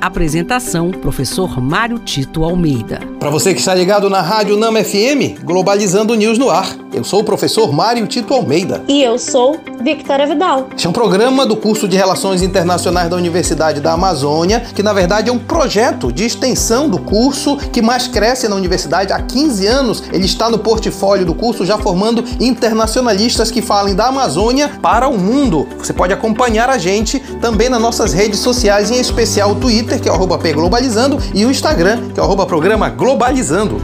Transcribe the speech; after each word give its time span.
Apresentação: 0.00 0.90
Professor 0.90 1.60
Mário 1.60 1.98
Tito 1.98 2.42
Almeida. 2.42 3.00
Para 3.18 3.28
você 3.28 3.52
que 3.52 3.60
está 3.60 3.74
ligado 3.74 4.08
na 4.08 4.22
Rádio 4.22 4.56
Nama 4.56 4.82
FM, 4.82 5.44
Globalizando 5.44 6.14
News 6.14 6.38
no 6.38 6.48
ar. 6.48 6.74
Eu 6.92 7.04
sou 7.04 7.20
o 7.20 7.24
professor 7.24 7.72
Mário 7.72 8.04
Tito 8.08 8.34
Almeida. 8.34 8.82
E 8.88 9.00
eu 9.00 9.16
sou 9.16 9.60
Victoria 9.80 10.26
Vidal. 10.26 10.68
Este 10.74 10.86
é 10.86 10.90
um 10.90 10.92
programa 10.92 11.46
do 11.46 11.56
curso 11.56 11.86
de 11.86 11.96
Relações 11.96 12.42
Internacionais 12.42 13.08
da 13.08 13.16
Universidade 13.16 13.80
da 13.80 13.92
Amazônia, 13.92 14.60
que 14.74 14.82
na 14.82 14.92
verdade 14.92 15.30
é 15.30 15.32
um 15.32 15.38
projeto 15.38 16.10
de 16.12 16.24
extensão 16.24 16.88
do 16.88 16.98
curso 16.98 17.56
que 17.56 17.80
mais 17.80 18.08
cresce 18.08 18.48
na 18.48 18.56
universidade 18.56 19.12
há 19.12 19.22
15 19.22 19.66
anos. 19.66 20.02
Ele 20.12 20.24
está 20.24 20.50
no 20.50 20.58
portfólio 20.58 21.24
do 21.24 21.34
curso 21.34 21.64
já 21.64 21.78
formando 21.78 22.24
internacionalistas 22.40 23.50
que 23.50 23.62
falem 23.62 23.94
da 23.94 24.06
Amazônia 24.06 24.70
para 24.82 25.06
o 25.06 25.16
mundo. 25.16 25.68
Você 25.78 25.92
pode 25.92 26.12
acompanhar 26.12 26.68
a 26.68 26.78
gente 26.78 27.20
também 27.40 27.68
nas 27.68 27.80
nossas 27.80 28.12
redes 28.12 28.40
sociais, 28.40 28.90
em 28.90 28.98
especial 28.98 29.52
o 29.52 29.54
Twitter, 29.54 29.89
que 29.98 30.08
é 30.08 30.12
o 30.12 30.14
arroba 30.14 30.38
Globalizando, 30.38 31.18
e 31.34 31.44
o 31.44 31.50
Instagram, 31.50 32.10
que 32.12 32.20
é 32.20 32.22
o 32.22 32.26
arroba 32.26 32.46
programa 32.46 32.88
Globalizando. 32.88 33.80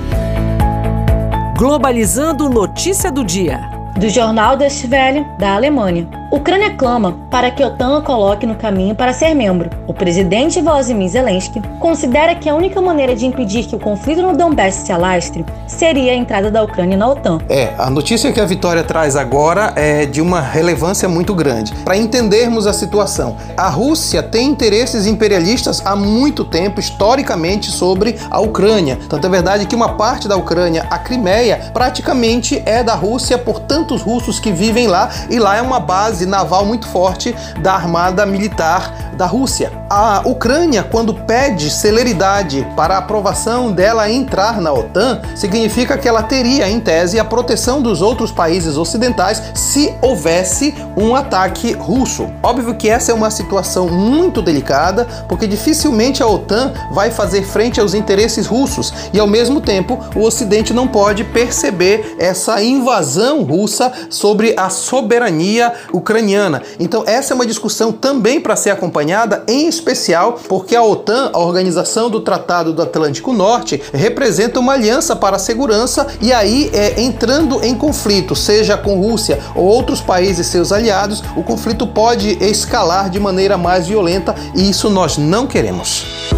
Globalizando 1.56 2.48
notícia 2.48 3.10
do 3.10 3.24
dia. 3.24 3.60
Do 3.98 4.08
jornal 4.10 4.56
Das 4.56 4.84
Welle, 4.84 5.26
da 5.38 5.54
Alemanha. 5.54 6.06
Ucrânia 6.30 6.70
clama 6.70 7.16
para 7.30 7.52
que 7.52 7.62
a 7.62 7.68
OTAN 7.68 7.98
a 7.98 8.02
coloque 8.02 8.46
no 8.46 8.56
caminho 8.56 8.96
para 8.96 9.12
ser 9.12 9.32
membro. 9.32 9.70
O 9.86 9.94
presidente 9.94 10.60
Volodymyr 10.60 11.08
Zelensky 11.08 11.62
considera 11.78 12.34
que 12.34 12.48
a 12.48 12.54
única 12.54 12.80
maneira 12.80 13.14
de 13.14 13.24
impedir 13.24 13.64
que 13.64 13.76
o 13.76 13.78
conflito 13.78 14.22
no 14.22 14.36
Donbass 14.36 14.74
se 14.74 14.92
alastre 14.92 15.46
seria 15.68 16.12
a 16.12 16.16
entrada 16.16 16.50
da 16.50 16.64
Ucrânia 16.64 16.96
na 16.96 17.08
OTAN. 17.08 17.38
É, 17.48 17.72
a 17.78 17.88
notícia 17.88 18.32
que 18.32 18.40
a 18.40 18.44
Vitória 18.44 18.82
traz 18.82 19.14
agora 19.14 19.72
é 19.76 20.04
de 20.04 20.20
uma 20.20 20.40
relevância 20.40 21.08
muito 21.08 21.32
grande. 21.32 21.72
Para 21.84 21.96
entendermos 21.96 22.66
a 22.66 22.72
situação, 22.72 23.36
a 23.56 23.68
Rússia 23.68 24.20
tem 24.20 24.48
interesses 24.48 25.06
imperialistas 25.06 25.80
há 25.84 25.94
muito 25.94 26.44
tempo, 26.44 26.80
historicamente, 26.80 27.70
sobre 27.70 28.16
a 28.28 28.40
Ucrânia. 28.40 28.98
Tanto 29.08 29.26
é 29.26 29.30
verdade 29.30 29.66
que 29.66 29.76
uma 29.76 29.90
parte 29.90 30.26
da 30.26 30.36
Ucrânia, 30.36 30.86
a 30.90 30.98
Crimeia, 30.98 31.70
praticamente 31.72 32.60
é 32.66 32.82
da 32.82 32.94
Rússia 32.94 33.38
por 33.38 33.60
tantos 33.60 34.02
russos 34.02 34.40
que 34.40 34.50
vivem 34.50 34.88
lá, 34.88 35.08
e 35.30 35.38
lá 35.38 35.56
é 35.56 35.62
uma 35.62 35.78
base 35.78 36.15
base 36.16 36.24
naval 36.24 36.64
muito 36.64 36.88
forte 36.88 37.34
da 37.60 37.74
armada 37.74 38.24
militar 38.24 39.05
da 39.16 39.26
Rússia. 39.26 39.72
A 39.88 40.22
Ucrânia, 40.24 40.82
quando 40.82 41.14
pede 41.14 41.70
celeridade 41.70 42.66
para 42.76 42.94
a 42.94 42.98
aprovação 42.98 43.72
dela 43.72 44.10
entrar 44.10 44.60
na 44.60 44.72
OTAN, 44.72 45.20
significa 45.34 45.96
que 45.96 46.08
ela 46.08 46.22
teria, 46.22 46.68
em 46.68 46.80
tese, 46.80 47.18
a 47.18 47.24
proteção 47.24 47.80
dos 47.80 48.02
outros 48.02 48.30
países 48.30 48.76
ocidentais 48.76 49.42
se 49.54 49.94
houvesse 50.02 50.74
um 50.96 51.14
ataque 51.14 51.72
russo. 51.72 52.28
Óbvio 52.42 52.74
que 52.74 52.88
essa 52.88 53.12
é 53.12 53.14
uma 53.14 53.30
situação 53.30 53.88
muito 53.88 54.42
delicada, 54.42 55.06
porque 55.28 55.46
dificilmente 55.46 56.22
a 56.22 56.26
OTAN 56.26 56.72
vai 56.92 57.10
fazer 57.10 57.42
frente 57.42 57.80
aos 57.80 57.94
interesses 57.94 58.46
russos 58.46 58.92
e, 59.12 59.20
ao 59.20 59.26
mesmo 59.26 59.60
tempo, 59.60 59.98
o 60.14 60.22
Ocidente 60.22 60.72
não 60.72 60.88
pode 60.88 61.24
perceber 61.24 62.16
essa 62.18 62.62
invasão 62.62 63.42
russa 63.42 63.92
sobre 64.10 64.54
a 64.56 64.68
soberania 64.68 65.72
ucraniana. 65.92 66.62
Então, 66.78 67.04
essa 67.06 67.32
é 67.32 67.34
uma 67.34 67.46
discussão 67.46 67.92
também 67.92 68.40
para 68.40 68.56
ser 68.56 68.70
acompanhada, 68.70 69.05
em 69.46 69.68
especial 69.68 70.40
porque 70.48 70.74
a 70.74 70.82
OTAN, 70.82 71.30
a 71.32 71.38
Organização 71.38 72.10
do 72.10 72.20
Tratado 72.20 72.72
do 72.72 72.82
Atlântico 72.82 73.32
Norte, 73.32 73.82
representa 73.92 74.60
uma 74.60 74.72
aliança 74.72 75.14
para 75.14 75.36
a 75.36 75.38
segurança 75.38 76.06
e 76.20 76.32
aí, 76.32 76.70
é, 76.72 77.00
entrando 77.00 77.64
em 77.64 77.74
conflito, 77.74 78.34
seja 78.34 78.76
com 78.76 79.00
Rússia 79.00 79.38
ou 79.54 79.64
outros 79.64 80.00
países 80.00 80.46
seus 80.46 80.72
aliados, 80.72 81.22
o 81.36 81.42
conflito 81.42 81.86
pode 81.86 82.38
escalar 82.44 83.10
de 83.10 83.20
maneira 83.20 83.56
mais 83.56 83.86
violenta 83.86 84.34
e 84.54 84.68
isso 84.70 84.90
nós 84.90 85.16
não 85.16 85.46
queremos. 85.46 86.35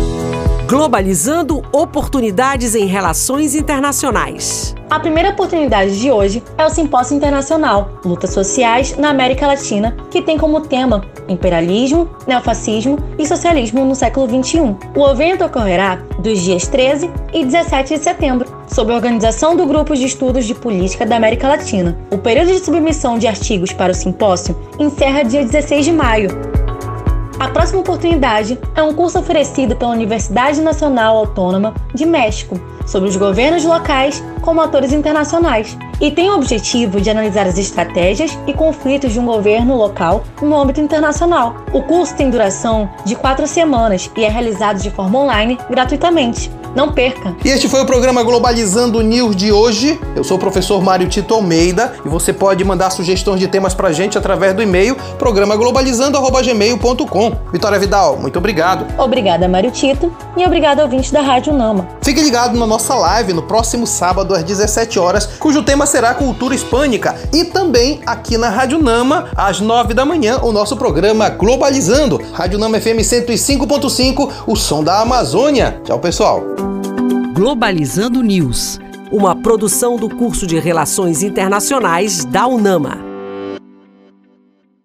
Globalizando 0.68 1.62
oportunidades 1.72 2.74
em 2.74 2.84
relações 2.84 3.54
internacionais. 3.54 4.74
A 4.90 5.00
primeira 5.00 5.30
oportunidade 5.30 5.98
de 5.98 6.10
hoje 6.10 6.42
é 6.58 6.66
o 6.66 6.68
Simpósio 6.68 7.16
Internacional 7.16 7.98
Lutas 8.04 8.34
Sociais 8.34 8.94
na 8.98 9.08
América 9.08 9.46
Latina, 9.46 9.96
que 10.10 10.20
tem 10.20 10.36
como 10.36 10.60
tema 10.60 11.02
Imperialismo, 11.26 12.10
Neofascismo 12.26 12.98
e 13.18 13.26
Socialismo 13.26 13.82
no 13.82 13.94
século 13.94 14.28
XXI. 14.28 14.76
O 14.94 15.08
evento 15.08 15.42
ocorrerá 15.42 16.02
dos 16.18 16.38
dias 16.38 16.66
13 16.66 17.10
e 17.32 17.46
17 17.46 17.94
de 17.94 18.04
setembro, 18.04 18.46
sob 18.66 18.92
a 18.92 18.96
organização 18.96 19.56
do 19.56 19.64
Grupo 19.64 19.96
de 19.96 20.04
Estudos 20.04 20.44
de 20.44 20.54
Política 20.54 21.06
da 21.06 21.16
América 21.16 21.48
Latina. 21.48 21.96
O 22.10 22.18
período 22.18 22.52
de 22.52 22.62
submissão 22.62 23.18
de 23.18 23.26
artigos 23.26 23.72
para 23.72 23.92
o 23.92 23.94
simpósio 23.94 24.54
encerra 24.78 25.22
dia 25.22 25.42
16 25.42 25.86
de 25.86 25.92
maio. 25.92 26.47
A 27.38 27.48
próxima 27.48 27.80
oportunidade 27.80 28.58
é 28.74 28.82
um 28.82 28.92
curso 28.92 29.20
oferecido 29.20 29.76
pela 29.76 29.92
Universidade 29.92 30.60
Nacional 30.60 31.16
Autônoma 31.16 31.72
de 31.94 32.04
México 32.04 32.60
sobre 32.88 33.08
os 33.08 33.16
governos 33.16 33.64
locais 33.64 34.22
como 34.40 34.60
atores 34.60 34.92
internacionais 34.92 35.76
e 36.00 36.10
tem 36.10 36.30
o 36.30 36.34
objetivo 36.34 37.00
de 37.00 37.10
analisar 37.10 37.46
as 37.46 37.58
estratégias 37.58 38.36
e 38.46 38.52
conflitos 38.52 39.12
de 39.12 39.20
um 39.20 39.26
governo 39.26 39.76
local 39.76 40.24
no 40.40 40.58
âmbito 40.58 40.80
internacional. 40.80 41.56
O 41.72 41.82
curso 41.82 42.14
tem 42.14 42.30
duração 42.30 42.88
de 43.04 43.14
quatro 43.14 43.46
semanas 43.46 44.10
e 44.16 44.24
é 44.24 44.28
realizado 44.28 44.80
de 44.80 44.90
forma 44.90 45.18
online 45.18 45.58
gratuitamente. 45.68 46.50
Não 46.74 46.92
perca! 46.92 47.36
E 47.44 47.48
este 47.48 47.68
foi 47.68 47.80
o 47.80 47.86
programa 47.86 48.22
Globalizando 48.22 49.02
News 49.02 49.34
de 49.34 49.50
hoje. 49.50 49.98
Eu 50.14 50.22
sou 50.22 50.36
o 50.36 50.40
professor 50.40 50.80
Mário 50.82 51.08
Tito 51.08 51.34
Almeida 51.34 51.94
e 52.04 52.08
você 52.08 52.32
pode 52.32 52.62
mandar 52.64 52.90
sugestões 52.90 53.40
de 53.40 53.48
temas 53.48 53.74
pra 53.74 53.90
gente 53.90 54.16
através 54.16 54.54
do 54.54 54.62
e-mail 54.62 54.96
programaglobalizando.gmail.com. 55.18 57.32
Vitória 57.52 57.78
Vidal, 57.78 58.16
muito 58.18 58.38
obrigado. 58.38 58.86
Obrigada, 58.96 59.48
Mário 59.48 59.72
Tito, 59.72 60.14
e 60.36 60.44
obrigado 60.44 60.80
ouvinte 60.80 61.12
da 61.12 61.20
Rádio 61.20 61.52
Nama. 61.52 61.97
Fique 62.08 62.22
ligado 62.22 62.58
na 62.58 62.66
nossa 62.66 62.94
live 62.94 63.34
no 63.34 63.42
próximo 63.42 63.86
sábado 63.86 64.34
às 64.34 64.42
17 64.42 64.98
horas, 64.98 65.26
cujo 65.26 65.62
tema 65.62 65.84
será 65.84 66.14
cultura 66.14 66.54
hispânica, 66.54 67.14
e 67.34 67.44
também 67.44 68.00
aqui 68.06 68.38
na 68.38 68.48
Rádio 68.48 68.82
Nama, 68.82 69.28
às 69.36 69.60
9 69.60 69.92
da 69.92 70.06
manhã, 70.06 70.38
o 70.42 70.50
nosso 70.50 70.74
programa 70.74 71.28
Globalizando. 71.28 72.18
Rádio 72.32 72.58
Nama 72.58 72.80
FM 72.80 73.00
105.5, 73.02 74.32
o 74.46 74.56
som 74.56 74.82
da 74.82 75.02
Amazônia. 75.02 75.82
Tchau, 75.84 75.98
pessoal. 75.98 76.42
Globalizando 77.34 78.22
News, 78.22 78.80
uma 79.12 79.36
produção 79.36 79.96
do 79.96 80.08
curso 80.08 80.46
de 80.46 80.58
Relações 80.58 81.22
Internacionais 81.22 82.24
da 82.24 82.46
UNAMA. 82.46 83.07